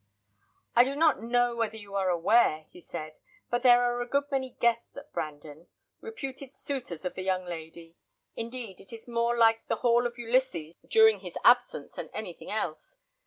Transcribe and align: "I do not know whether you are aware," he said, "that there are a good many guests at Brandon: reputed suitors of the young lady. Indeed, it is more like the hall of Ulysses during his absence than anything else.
"I 0.75 0.83
do 0.83 0.95
not 0.95 1.21
know 1.21 1.55
whether 1.55 1.77
you 1.77 1.93
are 1.93 2.09
aware," 2.09 2.65
he 2.71 2.81
said, 2.81 3.13
"that 3.51 3.61
there 3.61 3.83
are 3.83 4.01
a 4.01 4.07
good 4.07 4.31
many 4.31 4.49
guests 4.49 4.97
at 4.97 5.13
Brandon: 5.13 5.67
reputed 5.99 6.55
suitors 6.55 7.05
of 7.05 7.13
the 7.13 7.21
young 7.21 7.45
lady. 7.45 7.93
Indeed, 8.35 8.81
it 8.81 8.91
is 8.91 9.07
more 9.07 9.37
like 9.37 9.67
the 9.67 9.75
hall 9.85 10.07
of 10.07 10.17
Ulysses 10.17 10.73
during 10.89 11.19
his 11.19 11.35
absence 11.43 11.91
than 11.93 12.09
anything 12.15 12.49
else. 12.49 12.97